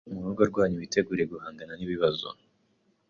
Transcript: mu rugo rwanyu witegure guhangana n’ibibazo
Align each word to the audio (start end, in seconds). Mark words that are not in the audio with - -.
mu 0.13 0.21
rugo 0.27 0.41
rwanyu 0.51 0.81
witegure 0.81 1.23
guhangana 1.31 1.73
n’ibibazo 1.75 2.27